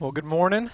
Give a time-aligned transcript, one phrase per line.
[0.00, 0.70] Well, good morning.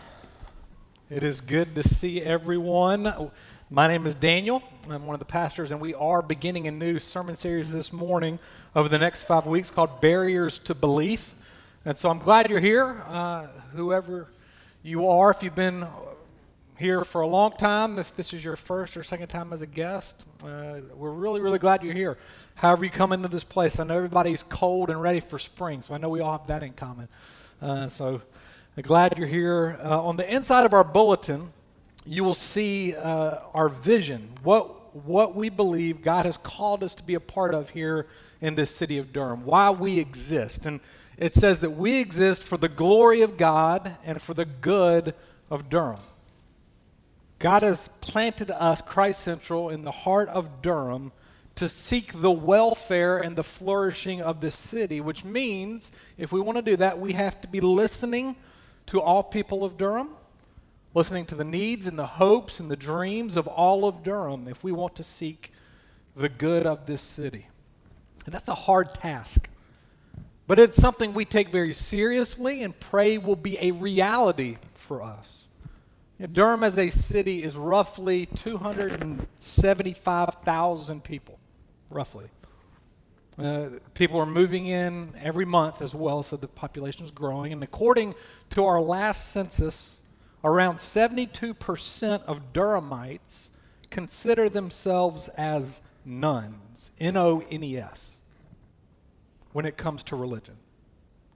[1.10, 3.30] It is good to see everyone.
[3.68, 4.62] My name is Daniel.
[4.88, 8.38] I'm one of the pastors, and we are beginning a new sermon series this morning
[8.74, 11.34] over the next five weeks called Barriers to Belief.
[11.84, 14.28] And so I'm glad you're here, uh, whoever
[14.82, 15.30] you are.
[15.32, 15.86] If you've been
[16.78, 19.66] here for a long time, if this is your first or second time as a
[19.66, 22.16] guest, uh, we're really, really glad you're here.
[22.54, 25.92] However, you come into this place, I know everybody's cold and ready for spring, so
[25.92, 27.06] I know we all have that in common.
[27.60, 28.22] Uh, so
[28.78, 29.78] glad you're here.
[29.82, 31.52] Uh, on the inside of our bulletin,
[32.06, 37.02] you will see uh, our vision, what, what we believe God has called us to
[37.02, 38.06] be a part of here
[38.40, 40.66] in this city of Durham, why we exist.
[40.66, 40.80] And
[41.18, 45.14] it says that we exist for the glory of God and for the good
[45.50, 46.00] of Durham.
[47.38, 51.12] God has planted us, Christ Central, in the heart of Durham
[51.56, 56.56] to seek the welfare and the flourishing of this city, which means if we want
[56.56, 58.36] to do that, we have to be listening
[58.86, 60.10] to all people of Durham,
[60.94, 64.64] listening to the needs and the hopes and the dreams of all of Durham if
[64.64, 65.52] we want to seek
[66.16, 67.46] the good of this city.
[68.26, 69.48] And that's a hard task.
[70.46, 75.46] But it's something we take very seriously and pray will be a reality for us.
[76.32, 81.38] Durham as a city is roughly 275,000 people,
[81.88, 82.26] roughly.
[83.40, 87.52] Uh, people are moving in every month as well, so the population is growing.
[87.52, 88.14] And according
[88.50, 89.98] to our last census,
[90.44, 93.48] around 72% of Durhamites
[93.88, 98.18] consider themselves as nones, N O N E S,
[99.52, 100.56] when it comes to religion.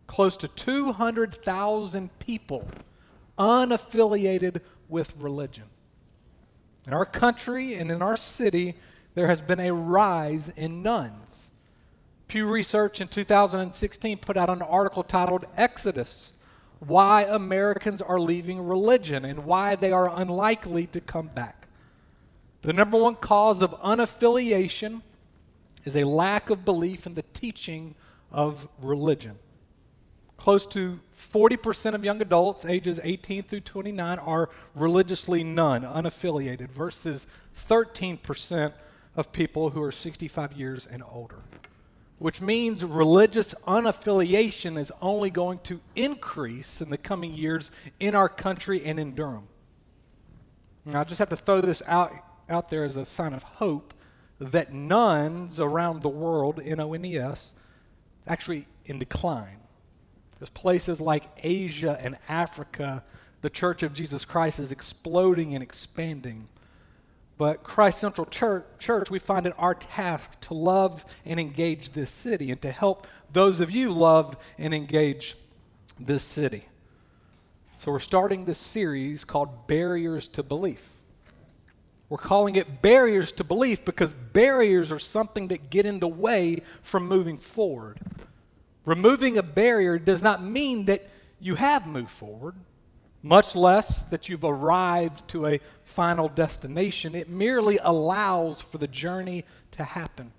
[0.06, 2.68] Close to 200,000 people
[3.39, 5.64] unaffiliated with religion.
[6.86, 8.74] In our country and in our city,
[9.14, 11.43] there has been a rise in nones.
[12.34, 16.32] Pew Research in 2016 put out an article titled Exodus
[16.80, 21.68] Why Americans Are Leaving Religion and Why They Are Unlikely to Come Back.
[22.62, 25.02] The number one cause of unaffiliation
[25.84, 27.95] is a lack of belief in the teaching
[28.33, 29.39] of religion.
[30.36, 37.28] Close to 40% of young adults ages 18 through 29 are religiously none, unaffiliated, versus
[37.56, 38.72] 13%
[39.14, 41.39] of people who are 65 years and older
[42.24, 47.70] which means religious unaffiliation is only going to increase in the coming years
[48.01, 49.46] in our country and in Durham.
[50.86, 52.14] Now, I just have to throw this out,
[52.48, 53.92] out there as a sign of hope
[54.39, 57.52] that nones around the world, N O N E S,
[58.27, 59.58] actually in decline.
[60.39, 63.05] There's places like Asia and Africa,
[63.42, 66.48] the Church of Jesus Christ is exploding and expanding.
[67.36, 72.11] But Christ Central Church, Church, we find it our task to love and engage this
[72.11, 75.36] city and to help those of you love and engage
[75.98, 76.64] this city.
[77.78, 80.98] So we're starting this series called Barriers to Belief.
[82.08, 86.62] We're calling it Barriers to Belief because barriers are something that get in the way
[86.83, 87.98] from moving forward.
[88.84, 91.08] Removing a barrier does not mean that
[91.40, 92.55] you have moved forward
[93.24, 97.14] much less that you've arrived to a final destination.
[97.14, 100.30] It merely allows for the journey to happen.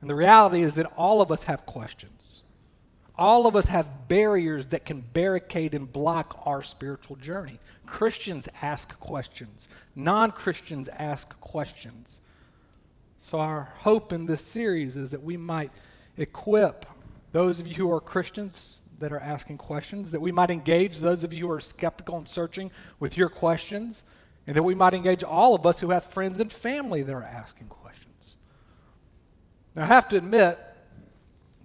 [0.00, 2.40] And the reality is that all of us have questions.
[3.18, 7.60] All of us have barriers that can barricade and block our spiritual journey.
[7.84, 12.22] Christians ask questions, non Christians ask questions.
[13.18, 15.70] So, our hope in this series is that we might
[16.16, 16.86] equip
[17.32, 21.24] those of you who are Christians that are asking questions, that we might engage those
[21.24, 24.04] of you who are skeptical and searching with your questions,
[24.46, 27.22] and that we might engage all of us who have friends and family that are
[27.22, 28.36] asking questions.
[29.74, 30.58] Now, I have to admit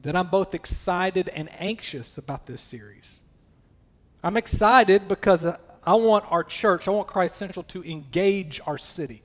[0.03, 3.15] that I'm both excited and anxious about this series.
[4.23, 9.23] I'm excited because I want our church, I want Christ Central to engage our city,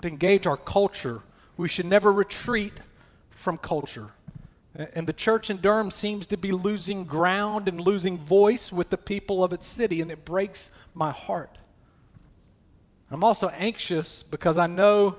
[0.00, 1.22] to engage our culture.
[1.56, 2.74] We should never retreat
[3.30, 4.10] from culture.
[4.76, 8.98] And the church in Durham seems to be losing ground and losing voice with the
[8.98, 11.56] people of its city, and it breaks my heart.
[13.10, 15.16] I'm also anxious because I know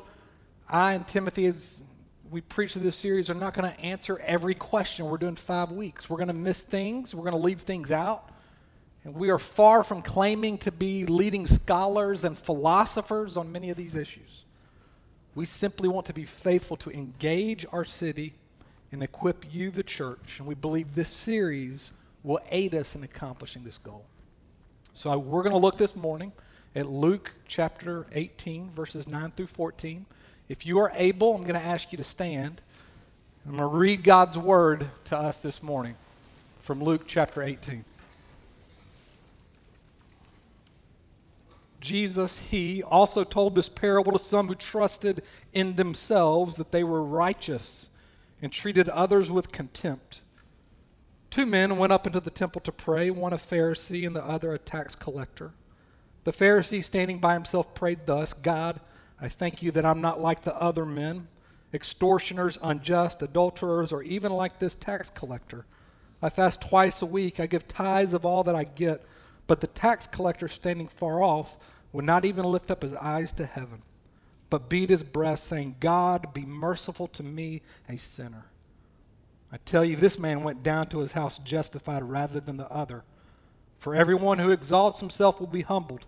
[0.69, 1.81] I and Timothy, as
[2.30, 5.06] we preach through this series, are not going to answer every question.
[5.06, 6.10] We're doing five weeks.
[6.10, 8.30] We're going to miss things, we're going to leave things out.
[9.03, 13.77] And we are far from claiming to be leading scholars and philosophers on many of
[13.77, 14.44] these issues.
[15.33, 18.33] We simply want to be faithful to engage our city
[18.92, 20.38] and equip you, the church.
[20.39, 21.92] And we believe this series
[22.24, 24.06] will aid us in accomplishing this goal.
[24.94, 26.31] So I, we're going to look this morning
[26.75, 30.06] at Luke chapter 18, verses 9 through 14.
[30.50, 32.62] If you are able, I'm going to ask you to stand.
[33.45, 35.95] I'm going to read God's word to us this morning
[36.62, 37.86] from Luke chapter 18.
[41.80, 45.24] Jesus, he also told this parable to some who trusted
[45.54, 47.89] in themselves that they were righteous
[48.42, 50.22] and treated others with contempt.
[51.30, 54.54] Two men went up into the temple to pray, one a Pharisee and the other
[54.54, 55.51] a tax collector.
[56.24, 58.80] The Pharisee, standing by himself, prayed thus God,
[59.19, 61.28] I thank you that I'm not like the other men,
[61.74, 65.66] extortioners, unjust, adulterers, or even like this tax collector.
[66.22, 69.04] I fast twice a week, I give tithes of all that I get.
[69.48, 71.57] But the tax collector, standing far off,
[71.92, 73.81] would not even lift up his eyes to heaven,
[74.50, 78.46] but beat his breast, saying, God, be merciful to me, a sinner.
[79.52, 83.04] I tell you, this man went down to his house justified rather than the other.
[83.80, 86.06] For everyone who exalts himself will be humbled,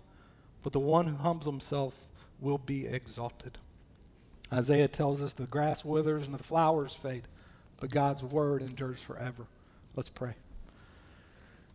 [0.62, 1.94] but the one who humbles himself
[2.40, 3.58] will be exalted.
[4.52, 7.22] Isaiah tells us the grass withers and the flowers fade,
[7.78, 9.46] but God's word endures forever.
[9.94, 10.34] Let's pray.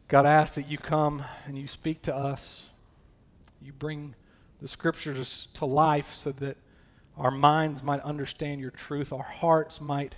[0.07, 2.69] God, I ask that you come and you speak to us.
[3.61, 4.13] You bring
[4.65, 6.57] the scriptures to life so that
[7.19, 10.15] our minds might understand your truth, our hearts might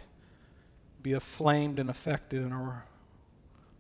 [1.03, 2.85] be aflamed and affected, and our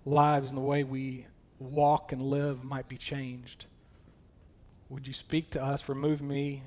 [0.03, 1.25] lives and the way we
[1.57, 3.65] walk and live might be changed.
[4.89, 5.87] Would you speak to us?
[5.87, 6.63] Remove me.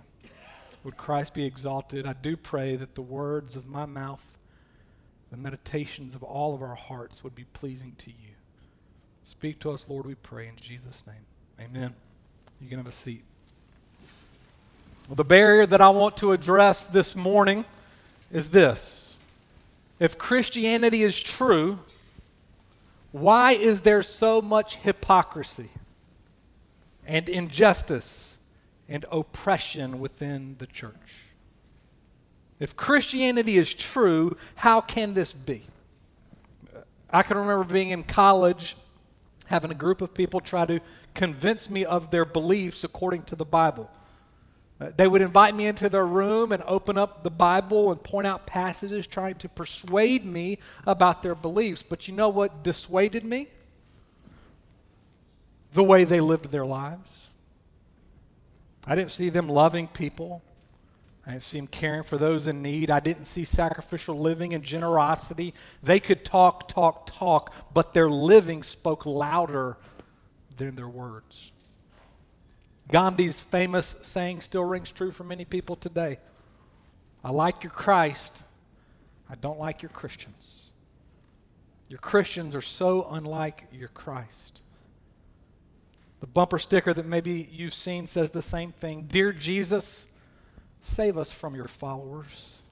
[0.82, 2.06] Would Christ be exalted?
[2.06, 4.24] I do pray that the words of my mouth,
[5.30, 8.32] the meditations of all of our hearts would be pleasing to you.
[9.24, 11.26] Speak to us, Lord, we pray in Jesus' name.
[11.60, 11.92] Amen.
[12.62, 13.24] You can have a seat.
[15.10, 17.64] Well, the barrier that I want to address this morning
[18.30, 19.16] is this.
[19.98, 21.80] If Christianity is true,
[23.10, 25.70] why is there so much hypocrisy
[27.04, 28.38] and injustice
[28.88, 31.24] and oppression within the church?
[32.60, 35.64] If Christianity is true, how can this be?
[37.10, 38.76] I can remember being in college
[39.46, 40.78] having a group of people try to
[41.14, 43.90] convince me of their beliefs according to the Bible.
[44.80, 48.26] Uh, they would invite me into their room and open up the Bible and point
[48.26, 51.82] out passages trying to persuade me about their beliefs.
[51.82, 53.48] But you know what dissuaded me?
[55.74, 57.28] The way they lived their lives.
[58.86, 60.42] I didn't see them loving people.
[61.26, 62.90] I didn't see them caring for those in need.
[62.90, 65.52] I didn't see sacrificial living and generosity.
[65.82, 69.76] They could talk, talk, talk, but their living spoke louder
[70.56, 71.52] than their words.
[72.90, 76.18] Gandhi's famous saying still rings true for many people today
[77.22, 78.42] I like your Christ,
[79.28, 80.70] I don't like your Christians.
[81.88, 84.60] Your Christians are so unlike your Christ.
[86.20, 90.08] The bumper sticker that maybe you've seen says the same thing Dear Jesus,
[90.80, 92.62] Save us from your followers.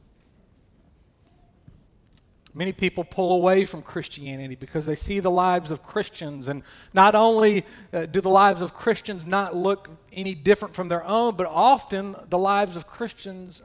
[2.58, 7.14] Many people pull away from Christianity because they see the lives of Christians, and not
[7.14, 11.46] only uh, do the lives of Christians not look any different from their own, but
[11.46, 13.62] often the lives of Christians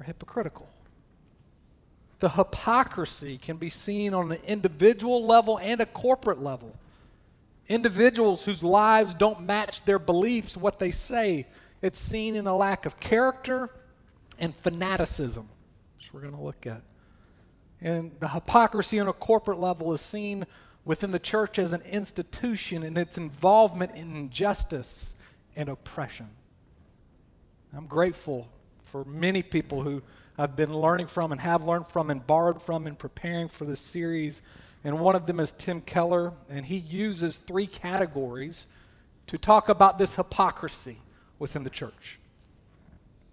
[0.00, 0.66] are hypocritical.
[2.20, 6.74] The hypocrisy can be seen on an individual level and a corporate level.
[7.68, 11.46] Individuals whose lives don't match their beliefs, what they say,
[11.82, 13.68] it's seen in a lack of character
[14.38, 15.46] and fanaticism,
[15.98, 16.80] which we're going to look at.
[17.82, 20.46] And the hypocrisy on a corporate level is seen
[20.84, 25.14] within the church as an institution and its involvement in injustice
[25.56, 26.28] and oppression.
[27.76, 28.48] I'm grateful
[28.84, 30.02] for many people who
[30.36, 33.80] I've been learning from and have learned from and borrowed from in preparing for this
[33.80, 34.42] series.
[34.82, 38.66] And one of them is Tim Keller, and he uses three categories
[39.26, 40.98] to talk about this hypocrisy
[41.38, 42.18] within the church.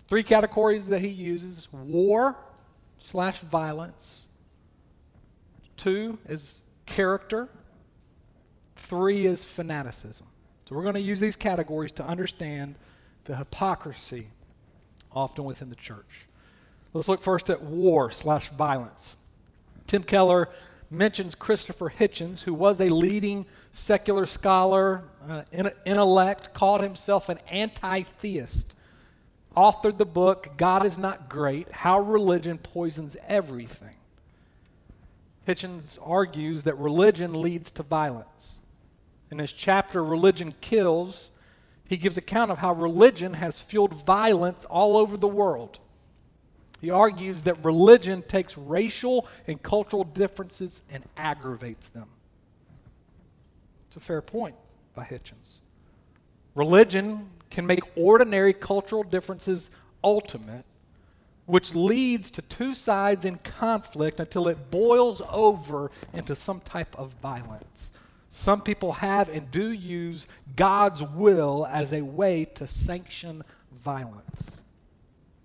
[0.07, 2.37] Three categories that he uses war
[2.99, 4.26] slash violence.
[5.77, 7.47] Two is character.
[8.75, 10.27] Three is fanaticism.
[10.67, 12.75] So we're going to use these categories to understand
[13.23, 14.27] the hypocrisy
[15.11, 16.25] often within the church.
[16.93, 19.17] Let's look first at war slash violence.
[19.85, 20.49] Tim Keller
[20.89, 25.43] mentions Christopher Hitchens, who was a leading secular scholar, uh,
[25.85, 28.75] intellect, called himself an anti theist
[29.57, 33.96] authored the book, God is Not Great How Religion Poisons Everything.
[35.47, 38.59] Hitchens argues that religion leads to violence.
[39.31, 41.31] In his chapter, Religion Kills,
[41.85, 45.79] he gives account of how religion has fueled violence all over the world.
[46.81, 52.07] He argues that religion takes racial and cultural differences and aggravates them.
[53.87, 54.55] It's a fair point
[54.93, 55.61] by Hitchens.
[56.55, 59.71] Religion can make ordinary cultural differences
[60.03, 60.65] ultimate,
[61.47, 67.13] which leads to two sides in conflict until it boils over into some type of
[67.15, 67.93] violence.
[68.29, 74.63] Some people have and do use God's will as a way to sanction violence.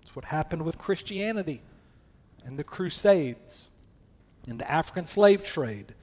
[0.01, 1.61] It's what happened with Christianity
[2.45, 3.69] and the Crusades
[4.45, 5.95] and the African slave trade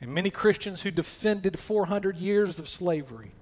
[0.00, 3.32] and many Christians who defended 400 years of slavery.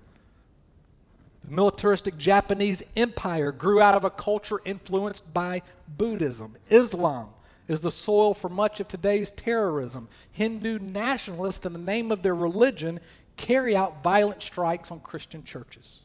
[1.46, 6.56] The militaristic Japanese empire grew out of a culture influenced by Buddhism.
[6.70, 7.28] Islam
[7.68, 10.08] is the soil for much of today's terrorism.
[10.32, 13.00] Hindu nationalists, in the name of their religion,
[13.36, 16.02] carry out violent strikes on Christian churches.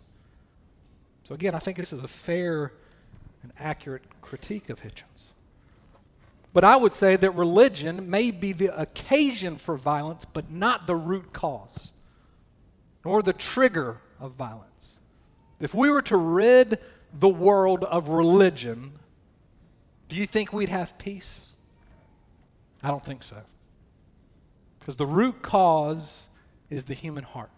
[1.28, 2.74] So, again, I think this is a fair
[3.44, 5.34] and accurate critique of Hitchens.
[6.52, 10.96] But I would say that religion may be the occasion for violence, but not the
[10.96, 11.92] root cause,
[13.06, 14.99] nor the trigger of violence.
[15.60, 16.80] If we were to rid
[17.14, 18.94] the world of religion,
[20.08, 21.48] do you think we'd have peace?
[22.82, 23.38] I don't think so.
[24.80, 26.30] Because the root cause
[26.70, 27.50] is the human heart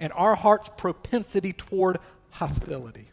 [0.00, 1.98] and our heart's propensity toward
[2.30, 3.06] hostility.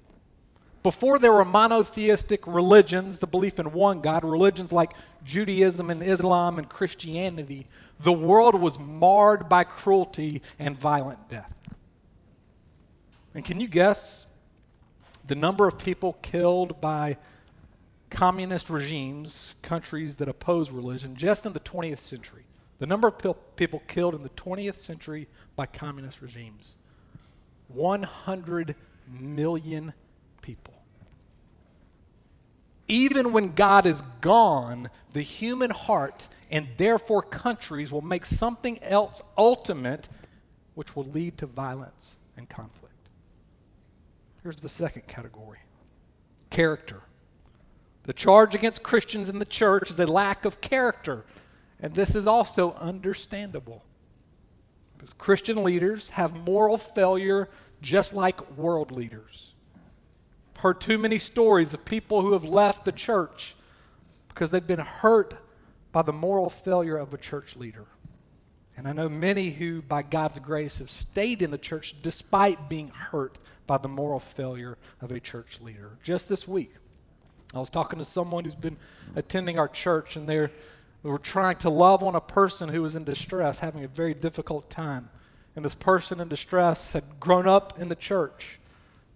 [0.83, 6.57] Before there were monotheistic religions, the belief in one God, religions like Judaism and Islam
[6.57, 7.67] and Christianity,
[7.99, 11.55] the world was marred by cruelty and violent death.
[13.33, 14.27] And can you guess
[15.25, 17.17] the number of people killed by
[18.09, 22.43] communist regimes, countries that oppose religion, just in the 20th century?
[22.79, 26.75] The number of people killed in the 20th century by communist regimes
[27.67, 28.75] 100
[29.07, 29.93] million
[30.41, 30.73] people.
[32.87, 39.21] Even when God is gone, the human heart and therefore countries will make something else
[39.37, 40.09] ultimate,
[40.73, 42.80] which will lead to violence and conflict.
[44.43, 45.59] Here's the second category
[46.49, 47.01] character.
[48.03, 51.25] The charge against Christians in the church is a lack of character,
[51.79, 53.83] and this is also understandable.
[54.97, 57.49] Because Christian leaders have moral failure
[57.81, 59.51] just like world leaders
[60.61, 63.55] heard too many stories of people who have left the church
[64.29, 65.35] because they've been hurt
[65.91, 67.87] by the moral failure of a church leader.
[68.77, 72.89] And I know many who, by God's grace, have stayed in the church despite being
[72.89, 73.39] hurt
[73.71, 75.91] by the moral failure of a church leader.
[76.03, 76.73] Just this week,
[77.53, 78.75] I was talking to someone who's been
[79.15, 80.49] attending our church, and they
[81.03, 84.69] were trying to love on a person who was in distress, having a very difficult
[84.69, 85.09] time.
[85.55, 88.59] And this person in distress had grown up in the church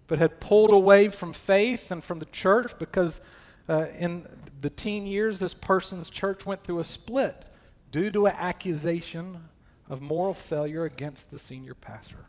[0.06, 3.20] but had pulled away from faith and from the church because
[3.68, 4.26] uh, in
[4.62, 7.44] the teen years, this person's church went through a split
[7.92, 9.48] due to an accusation
[9.90, 12.24] of moral failure against the senior pastor.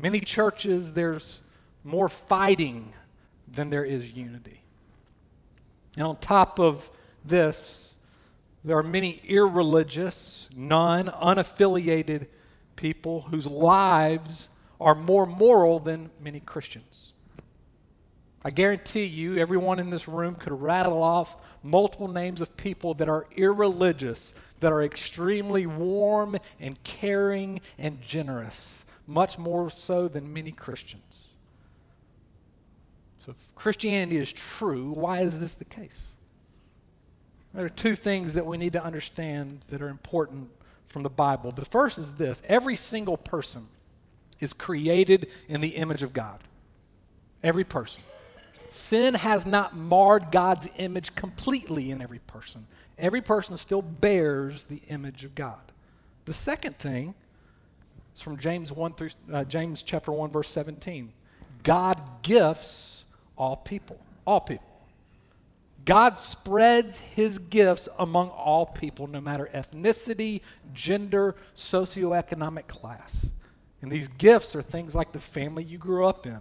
[0.00, 1.40] Many churches, there's
[1.84, 2.92] more fighting
[3.48, 4.62] than there is unity.
[5.96, 6.90] And on top of
[7.24, 7.94] this,
[8.64, 12.26] there are many irreligious, non unaffiliated
[12.74, 14.48] people whose lives
[14.80, 17.12] are more moral than many Christians.
[18.44, 23.08] I guarantee you, everyone in this room could rattle off multiple names of people that
[23.08, 30.50] are irreligious, that are extremely warm and caring and generous, much more so than many
[30.50, 31.28] Christians.
[33.18, 36.08] So, if Christianity is true, why is this the case?
[37.54, 40.50] There are two things that we need to understand that are important
[40.88, 41.50] from the Bible.
[41.52, 43.68] The first is this every single person
[44.40, 46.40] is created in the image of God.
[47.42, 48.02] Every person.
[48.68, 52.66] Sin has not marred God's image completely in every person.
[52.98, 55.60] Every person still bears the image of God.
[56.24, 57.14] The second thing
[58.16, 61.12] is from James 1 through uh, James chapter 1 verse 17.
[61.62, 63.04] God gifts
[63.36, 63.98] all people.
[64.26, 64.66] All people.
[65.84, 70.40] God spreads his gifts among all people, no matter ethnicity,
[70.74, 73.30] gender, socioeconomic class.
[73.82, 76.40] And these gifts are things like the family you grew up in,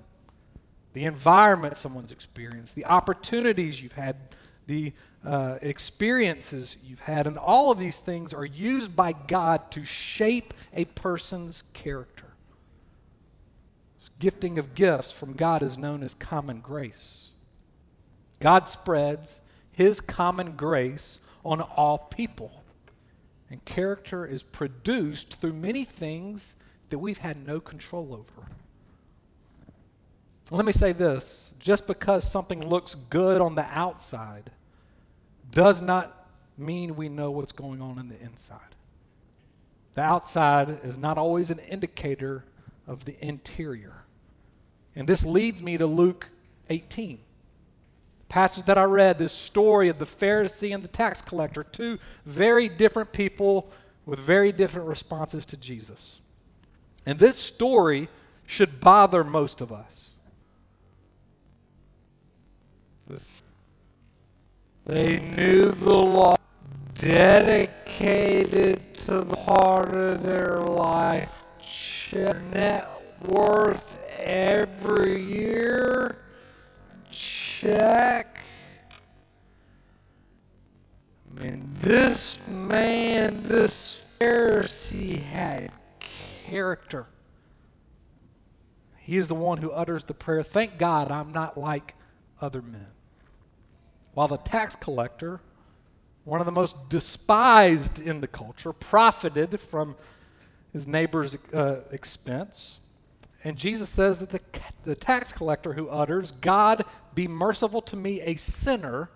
[0.94, 4.16] the environment someone's experienced, the opportunities you've had,
[4.68, 4.94] the
[5.26, 7.28] uh, experiences you've had.
[7.28, 12.34] And all of these things are used by God to shape a person's character.
[14.00, 17.32] This gifting of gifts from God is known as common grace.
[18.40, 19.42] God spreads
[19.72, 22.64] his common grace on all people.
[23.50, 26.56] And character is produced through many things
[26.90, 28.48] that we've had no control over.
[30.52, 34.52] Let me say this just because something looks good on the outside
[35.52, 38.60] does not mean we know what's going on in the inside.
[39.96, 42.46] The outside is not always an indicator
[42.86, 44.04] of the interior.
[44.96, 46.30] And this leads me to Luke
[46.70, 47.18] 18.
[48.20, 51.98] The passage that I read, this story of the Pharisee and the tax collector, two
[52.26, 53.72] very different people
[54.06, 56.22] with very different responses to Jesus.
[57.06, 58.10] And this story
[58.46, 60.15] should bother most of us.
[64.86, 66.36] They knew the law,
[66.96, 71.46] dedicated to the part of their life,
[72.14, 72.90] net
[73.28, 76.18] worth every year,
[77.12, 78.40] check.
[81.30, 85.72] I mean, this man, this Pharisee had
[86.46, 87.08] character.
[88.98, 91.96] He is the one who utters the prayer, Thank God I'm not like
[92.42, 92.88] other men.
[94.14, 95.42] While the tax collector,
[96.24, 99.96] one of the most despised in the culture, profited from
[100.74, 102.80] his neighbor's uh, expense.
[103.44, 104.42] And Jesus says that the,
[104.84, 109.10] the tax collector who utters, God be merciful to me, a sinner,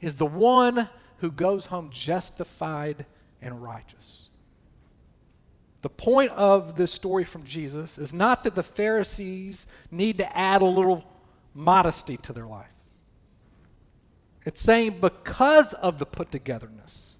[0.00, 3.06] is the one who goes home justified
[3.40, 4.28] and righteous.
[5.82, 10.62] The point of this story from Jesus is not that the Pharisees need to add
[10.62, 11.04] a little
[11.54, 12.66] modesty to their life.
[14.44, 17.16] It's saying because of the put togetherness,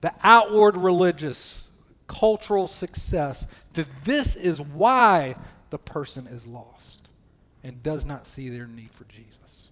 [0.00, 1.70] the outward religious,
[2.06, 5.36] cultural success, that this is why
[5.68, 7.10] the person is lost
[7.62, 9.68] and does not see their need for Jesus.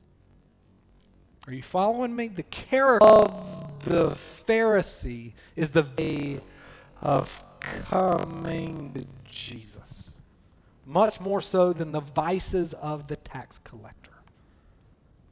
[1.46, 2.28] Are you following me?
[2.28, 6.40] The character of the Pharisee is the way
[7.00, 10.07] of coming to Jesus,
[10.88, 14.10] much more so than the vices of the tax collector.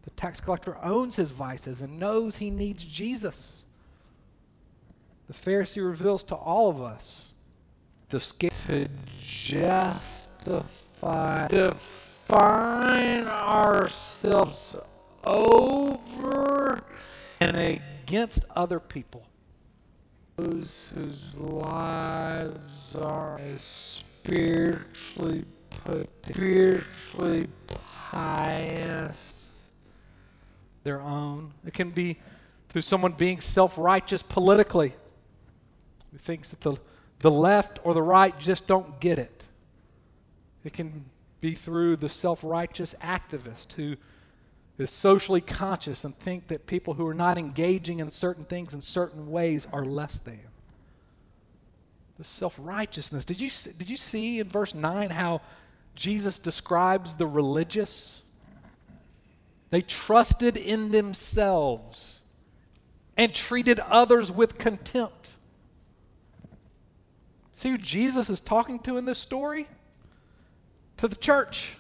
[0.05, 3.65] The tax collector owns his vices and knows he needs Jesus.
[5.29, 7.33] The Pharisee reveals to all of us
[8.11, 8.87] the scale to
[9.19, 10.69] justify,
[11.49, 14.77] define ourselves
[15.25, 16.83] over
[17.41, 19.27] and against other people.
[20.37, 23.41] Those whose lives are
[24.27, 25.45] spiritually
[26.25, 27.49] spiritually
[28.11, 29.53] pious
[30.83, 31.53] their own.
[31.65, 32.19] It can be
[32.69, 34.95] through someone being self righteous politically,
[36.11, 36.77] who thinks that the,
[37.21, 39.45] the left or the right just don't get it.
[40.65, 41.05] It can
[41.41, 43.97] be through the self righteous activist who
[44.79, 48.81] is socially conscious and think that people who are not engaging in certain things in
[48.81, 50.41] certain ways are less than.
[52.19, 53.25] The self righteousness.
[53.25, 55.43] Did you, did you see in verse 9 how
[55.95, 58.23] Jesus describes the religious?
[59.71, 62.21] They trusted in themselves
[63.17, 65.35] and treated others with contempt.
[67.53, 69.67] See who Jesus is talking to in this story?
[70.99, 71.77] To the church.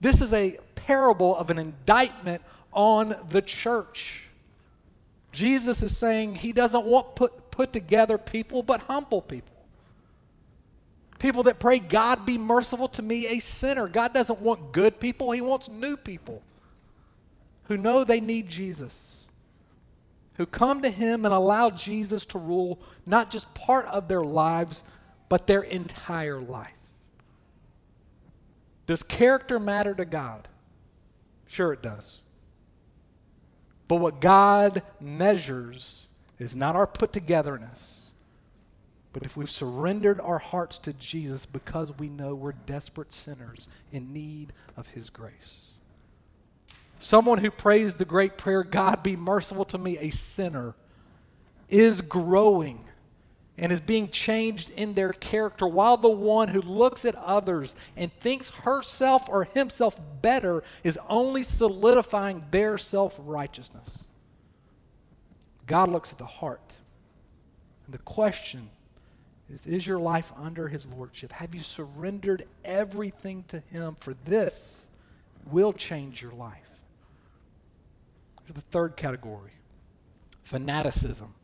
[0.00, 4.24] This is a parable of an indictment on the church.
[5.32, 9.54] Jesus is saying he doesn't want put, put together people, but humble people.
[11.20, 13.86] People that pray, God be merciful to me, a sinner.
[13.86, 16.42] God doesn't want good people, he wants new people
[17.68, 19.28] who know they need Jesus,
[20.34, 24.82] who come to Him and allow Jesus to rule not just part of their lives,
[25.28, 26.68] but their entire life.
[28.86, 30.46] Does character matter to God?
[31.46, 32.20] Sure, it does.
[33.88, 36.08] But what God measures
[36.38, 38.12] is not our put togetherness,
[39.12, 44.12] but if we've surrendered our hearts to Jesus because we know we're desperate sinners in
[44.12, 45.70] need of His grace.
[46.98, 50.74] Someone who prays the great prayer, God be merciful to me, a sinner,
[51.68, 52.84] is growing
[53.56, 58.12] and is being changed in their character, while the one who looks at others and
[58.12, 64.04] thinks herself or himself better is only solidifying their self righteousness.
[65.66, 66.74] God looks at the heart.
[67.86, 68.70] And the question
[69.50, 71.32] is Is your life under his lordship?
[71.32, 73.96] Have you surrendered everything to him?
[74.00, 74.90] For this
[75.50, 76.80] will change your life.
[78.44, 79.52] Here's the third category
[80.42, 81.34] fanaticism.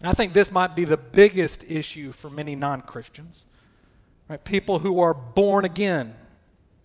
[0.00, 3.44] And I think this might be the biggest issue for many non Christians.
[4.28, 4.42] Right?
[4.42, 6.14] People who are born again,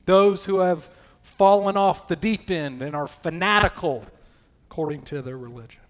[0.05, 0.89] those who have
[1.21, 4.05] fallen off the deep end and are fanatical
[4.69, 5.81] according to their religion.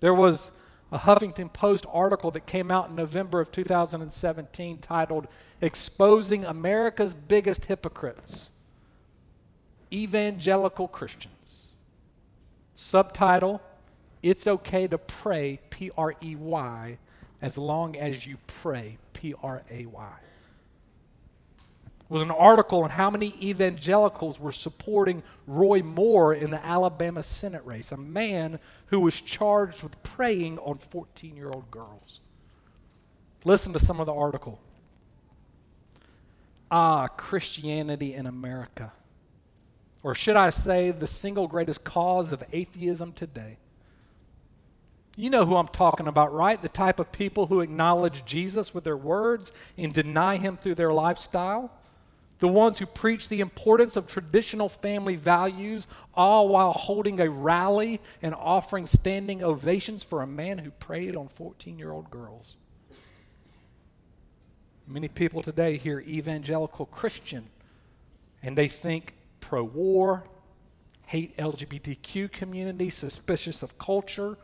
[0.00, 0.50] There was
[0.92, 5.26] a Huffington Post article that came out in November of 2017 titled
[5.60, 8.50] Exposing America's Biggest Hypocrites
[9.92, 11.72] Evangelical Christians.
[12.74, 13.62] Subtitle
[14.22, 16.98] It's okay to pray, P R E Y,
[17.40, 20.12] as long as you pray, P R A Y.
[22.08, 27.64] was an article on how many evangelicals were supporting Roy Moore in the Alabama Senate
[27.64, 32.20] race, a man who was charged with preying on 14 year old girls.
[33.44, 34.60] Listen to some of the article.
[36.70, 38.92] Ah, Christianity in America.
[40.02, 43.58] Or should I say, the single greatest cause of atheism today.
[45.16, 46.60] You know who I'm talking about, right?
[46.60, 50.92] The type of people who acknowledge Jesus with their words and deny him through their
[50.92, 51.72] lifestyle.
[52.38, 58.00] The ones who preach the importance of traditional family values, all while holding a rally
[58.20, 62.56] and offering standing ovations for a man who preyed on 14 year old girls.
[64.86, 67.48] Many people today hear evangelical Christian
[68.42, 70.24] and they think pro war,
[71.06, 74.36] hate LGBTQ community, suspicious of culture,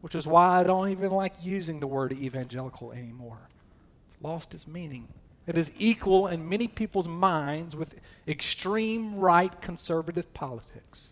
[0.00, 3.48] which is why I don't even like using the word evangelical anymore.
[4.08, 5.08] It's lost its meaning.
[5.48, 11.08] It is equal in many people's minds with extreme right conservative politics.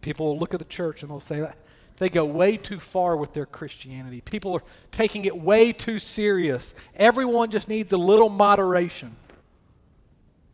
[0.00, 1.56] People will look at the church and they'll say that
[1.98, 4.20] they go way too far with their Christianity.
[4.20, 6.74] People are taking it way too serious.
[6.96, 9.14] Everyone just needs a little moderation.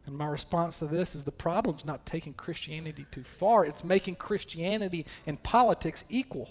[0.05, 4.16] And my response to this is the problem's not taking Christianity too far, it's making
[4.16, 6.51] Christianity and politics equal.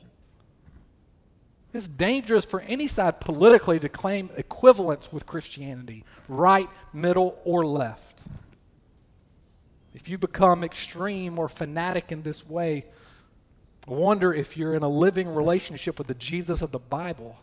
[1.73, 8.21] It's dangerous for any side politically to claim equivalence with Christianity, right, middle, or left.
[9.93, 12.86] If you become extreme or fanatic in this way,
[13.88, 17.38] I wonder if you're in a living relationship with the Jesus of the Bible.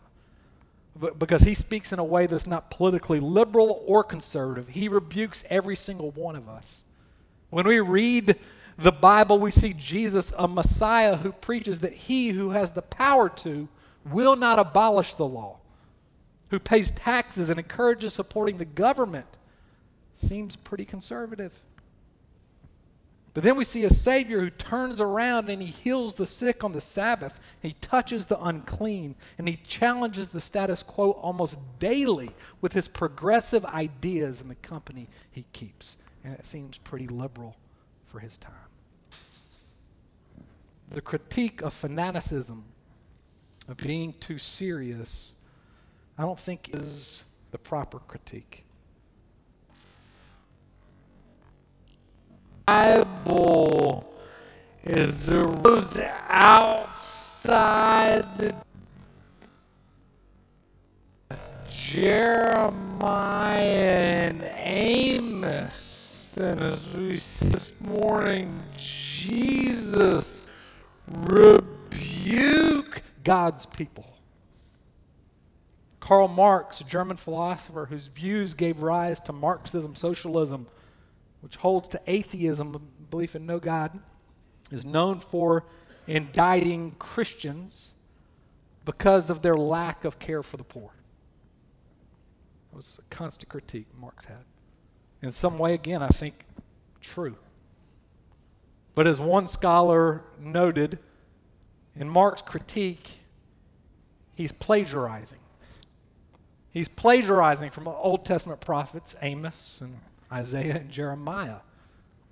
[1.17, 4.69] Because he speaks in a way that's not politically liberal or conservative.
[4.69, 6.83] He rebukes every single one of us.
[7.49, 8.37] When we read
[8.77, 13.29] the Bible, we see Jesus, a Messiah who preaches that he who has the power
[13.29, 13.67] to
[14.11, 15.57] will not abolish the law,
[16.49, 19.37] who pays taxes and encourages supporting the government.
[20.13, 21.53] Seems pretty conservative.
[23.33, 26.73] But then we see a Savior who turns around and he heals the sick on
[26.73, 27.39] the Sabbath.
[27.61, 33.65] He touches the unclean and he challenges the status quo almost daily with his progressive
[33.65, 35.97] ideas and the company he keeps.
[36.23, 37.55] And it seems pretty liberal
[38.07, 38.53] for his time.
[40.89, 42.65] The critique of fanaticism,
[43.69, 45.33] of being too serious,
[46.17, 48.65] I don't think is the proper critique.
[52.65, 54.11] Bible
[54.83, 55.97] is the rose
[56.29, 58.55] outside the
[61.69, 63.11] Jeremiah
[64.29, 66.33] and Amos.
[66.37, 70.47] And as we see this morning, Jesus
[71.07, 72.88] rebuke
[73.29, 74.07] God's people.
[75.99, 80.65] Karl Marx, a German philosopher whose views gave rise to Marxism, socialism,
[81.41, 83.99] which holds to atheism, belief in no God,
[84.71, 85.63] is known for
[86.07, 87.93] indicting Christians
[88.83, 90.89] because of their lack of care for the poor.
[92.73, 94.43] It was a constant critique Marx had.
[95.21, 96.45] In some way, again, I think
[96.99, 97.35] true.
[98.95, 100.97] But as one scholar noted,
[101.95, 103.18] in Marx's critique,
[104.39, 105.37] he's plagiarizing.
[106.71, 109.99] He's plagiarizing from Old Testament prophets, Amos and
[110.31, 111.57] Isaiah and Jeremiah,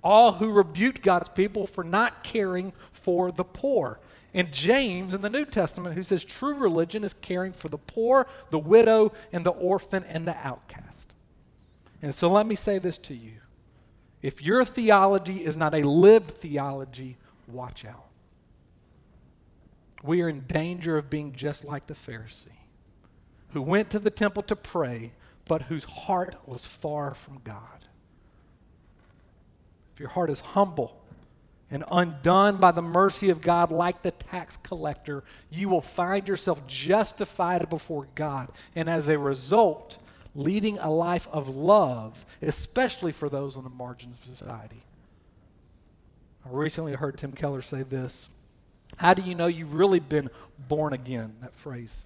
[0.02, 4.00] all who rebuked God's people for not caring for the poor.
[4.32, 8.26] And James in the New Testament, who says true religion is caring for the poor,
[8.48, 11.14] the widow, and the orphan and the outcast.
[12.00, 13.32] And so let me say this to you.
[14.22, 18.07] If your theology is not a lived theology, watch out.
[20.02, 22.48] We are in danger of being just like the Pharisee
[23.50, 25.12] who went to the temple to pray,
[25.46, 27.78] but whose heart was far from God
[29.98, 30.96] if your heart is humble
[31.72, 36.64] and undone by the mercy of God, like the tax collector, you will find yourself
[36.68, 38.52] justified before God.
[38.76, 39.98] And as a result,
[40.36, 44.84] leading a life of love, especially for those on the margins of society.
[46.46, 48.28] I recently heard Tim Keller say this
[48.98, 50.28] How do you know you've really been
[50.68, 51.34] born again?
[51.40, 51.96] That phrase.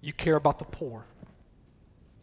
[0.00, 1.04] You care about the poor.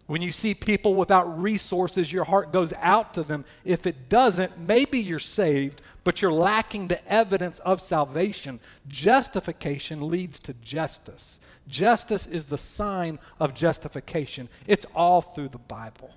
[0.08, 3.46] When you see people without resources, your heart goes out to them.
[3.64, 8.60] If it doesn't, maybe you're saved, but you're lacking the evidence of salvation.
[8.88, 11.40] Justification leads to justice.
[11.68, 14.50] Justice is the sign of justification.
[14.66, 16.10] It's all through the Bible.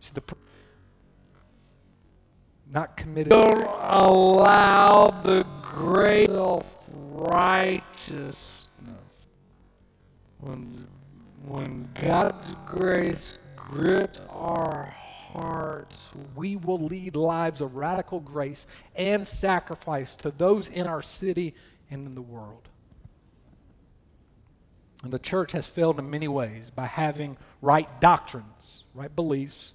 [0.00, 0.22] See, the
[2.70, 3.30] not committed.
[3.30, 8.60] Don't allow the great self righteousness
[11.50, 14.84] when God's grace grips our
[15.32, 21.54] hearts, we will lead lives of radical grace and sacrifice to those in our city
[21.90, 22.68] and in the world.
[25.02, 29.72] And the church has failed in many ways by having right doctrines, right beliefs,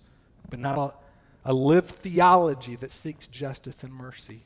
[0.50, 1.02] but not
[1.46, 4.42] a, lived theology that seeks justice and mercy.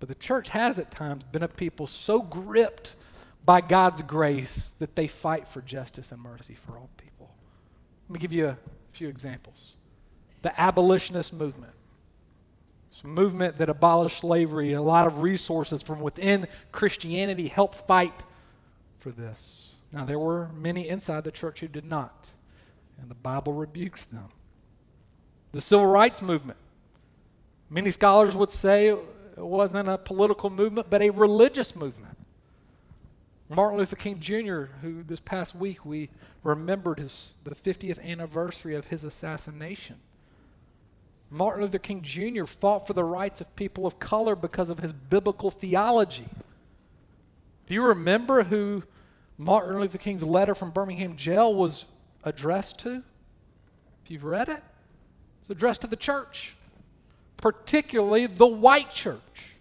[0.00, 2.94] But the church has at times been a people so gripped
[3.44, 7.30] by God's grace that they fight for justice and mercy for all people.
[8.08, 8.58] Let me give you a
[8.92, 9.74] few examples.
[10.42, 11.72] The abolitionist movement.
[12.92, 14.72] It's a movement that abolished slavery.
[14.72, 18.24] A lot of resources from within Christianity helped fight
[18.98, 19.76] for this.
[19.92, 22.30] Now, there were many inside the church who did not,
[23.00, 24.28] and the Bible rebukes them.
[25.52, 26.58] The civil rights movement.
[27.70, 28.98] Many scholars would say it
[29.36, 32.16] wasn't a political movement, but a religious movement.
[33.48, 36.10] Martin Luther King Jr., who this past week we
[36.42, 39.96] remembered his, the 50th anniversary of his assassination.
[41.30, 42.44] Martin Luther King Jr.
[42.44, 46.28] fought for the rights of people of color because of his biblical theology.
[47.66, 48.82] Do you remember who
[49.36, 51.84] Martin Luther King's letter from Birmingham jail was
[52.24, 53.02] addressed to?
[54.04, 54.62] If you've read it,
[55.48, 56.54] it's addressed to the church,
[57.38, 59.54] particularly the white church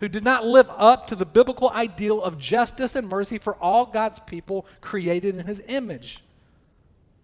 [0.00, 3.84] who did not live up to the biblical ideal of justice and mercy for all
[3.84, 6.22] God's people created in his image.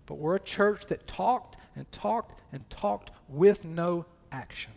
[0.05, 4.73] But we're a church that talked and talked and talked with no action.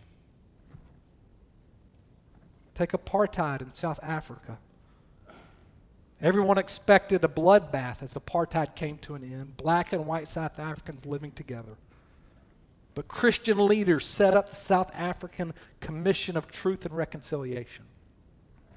[2.74, 4.58] Take apartheid in South Africa.
[6.22, 11.06] Everyone expected a bloodbath as apartheid came to an end, black and white South Africans
[11.06, 11.76] living together.
[12.96, 17.86] But Christian leaders set up the South African Commission of Truth and Reconciliation.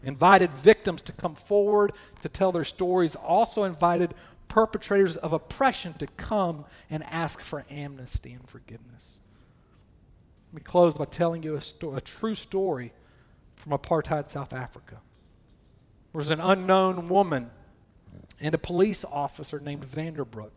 [0.03, 4.15] Invited victims to come forward to tell their stories, also invited
[4.49, 9.21] perpetrators of oppression to come and ask for amnesty and forgiveness.
[10.49, 12.93] Let me close by telling you a, sto- a true story
[13.57, 15.01] from apartheid South Africa.
[16.13, 17.51] There was an unknown woman
[18.41, 20.51] and a police officer named Vanderbroek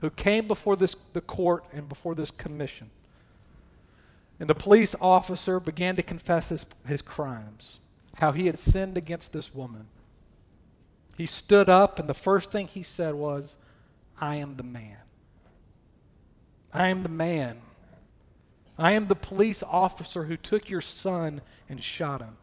[0.00, 2.90] who came before this, the court and before this commission.
[4.38, 7.80] And the police officer began to confess his, his crimes,
[8.16, 9.86] how he had sinned against this woman.
[11.16, 13.58] He stood up, and the first thing he said was,
[14.18, 14.96] I am the man.
[16.72, 17.60] I am the man.
[18.78, 22.38] I am the police officer who took your son and shot him,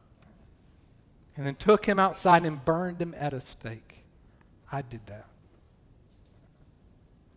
[1.36, 4.04] and then took him outside and burned him at a stake.
[4.72, 5.26] I did that.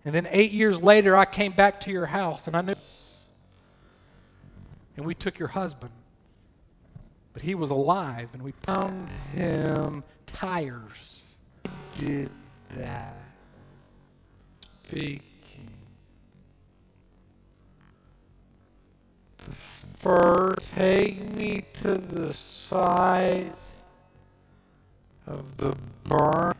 [0.04, 2.74] And then eight years later, I came back to your house and I knew.
[4.96, 5.92] And we took your husband.
[7.32, 11.22] But he was alive and we found him tires.
[11.98, 12.30] Did
[12.76, 13.14] that.
[14.84, 15.22] Speaking.
[19.96, 23.52] First, take me to the side
[25.26, 26.54] of the burn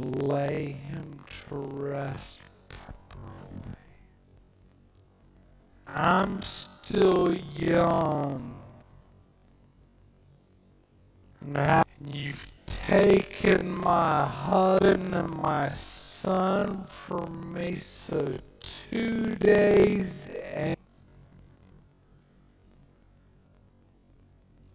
[0.00, 3.76] lay him to rest properly.
[5.86, 8.54] I'm still young.
[11.40, 20.76] Now you've taken my husband and my son from me, so two days and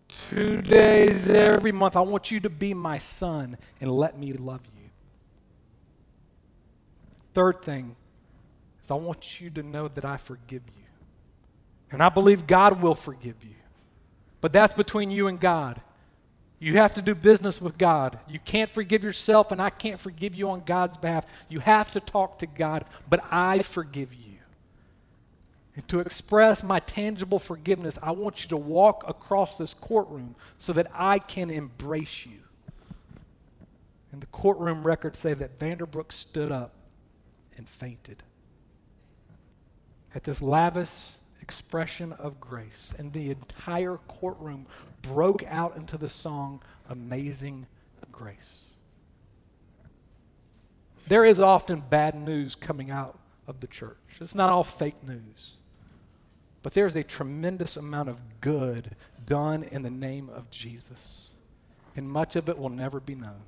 [0.07, 4.61] two days every month, I want you to be my son and let me love
[4.75, 4.78] you.
[7.33, 7.95] Third thing
[8.83, 10.83] is I want you to know that I forgive you.
[11.91, 13.55] And I believe God will forgive you.
[14.41, 15.81] But that's between you and God.
[16.59, 18.19] You have to do business with God.
[18.27, 21.25] You can't forgive yourself, and I can't forgive you on God's behalf.
[21.47, 24.25] You have to talk to God, but I forgive you.
[25.75, 30.73] And to express my tangible forgiveness, I want you to walk across this courtroom so
[30.73, 32.39] that I can embrace you.
[34.11, 36.73] And the courtroom records say that Vanderbroek stood up
[37.59, 38.23] and fainted.
[40.15, 41.09] At this lavish
[41.41, 44.65] expression of grace, and the entire courtroom
[45.03, 47.67] broke out into the song Amazing
[48.11, 48.63] Grace.
[51.07, 53.97] There is often bad news coming out of the church.
[54.19, 55.57] It's not all fake news.
[56.63, 58.95] But there's a tremendous amount of good
[59.25, 61.31] done in the name of Jesus.
[61.95, 63.41] And much of it will never be known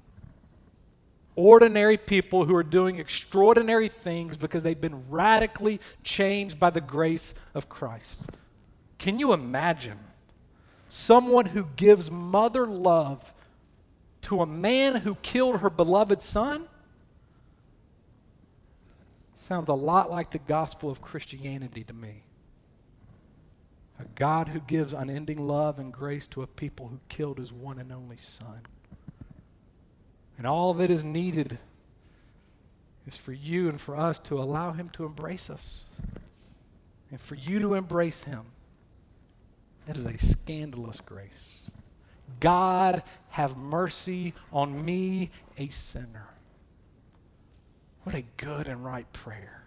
[1.36, 7.34] ordinary people who are doing extraordinary things because they've been radically changed by the grace
[7.54, 8.30] of Christ.
[8.98, 9.98] Can you imagine
[10.88, 13.34] someone who gives mother love
[14.24, 16.68] to a man who killed her beloved son?
[19.36, 22.24] Sounds a lot like the gospel of Christianity to me.
[24.00, 27.80] A God who gives unending love and grace to a people who killed his one
[27.80, 28.62] and only son.
[30.42, 31.60] And all that is needed
[33.06, 35.86] is for you and for us to allow him to embrace us.
[37.12, 38.46] And for you to embrace him.
[39.86, 41.70] That is a scandalous grace.
[42.40, 46.30] God, have mercy on me, a sinner.
[48.02, 49.62] What a good and right prayer.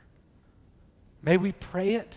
[1.22, 2.16] May we pray it,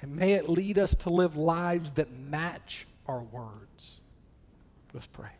[0.00, 4.00] and may it lead us to live lives that match our words.
[4.94, 5.30] Let's pray.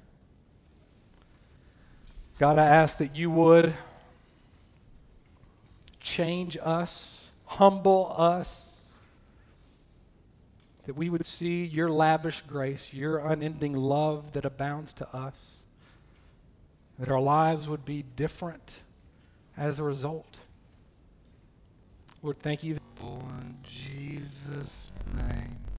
[2.41, 3.75] God, I ask that you would
[6.01, 8.81] change us, humble us,
[10.87, 15.57] that we would see your lavish grace, your unending love that abounds to us,
[16.99, 18.81] that our lives would be different
[19.55, 20.41] as a result.
[22.23, 22.79] Lord, thank you.
[23.03, 25.70] In Jesus' name.